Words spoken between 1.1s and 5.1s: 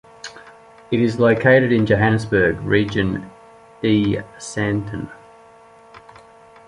located in Johannesburg, Region E, Sandton.